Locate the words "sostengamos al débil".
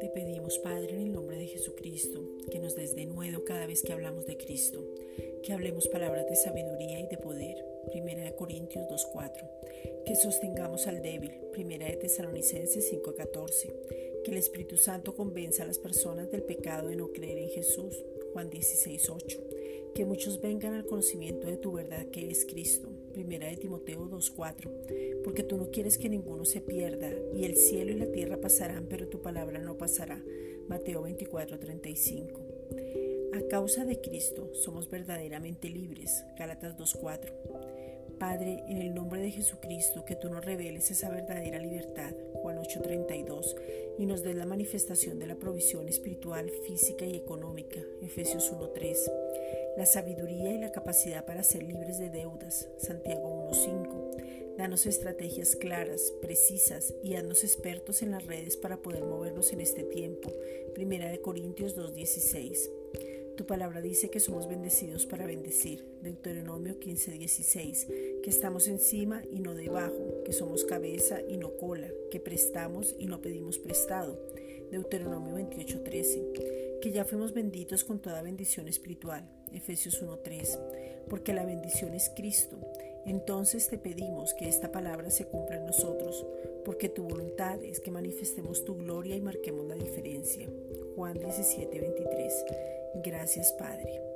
10.16-11.32